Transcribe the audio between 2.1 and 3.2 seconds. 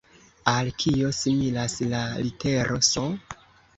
litero S?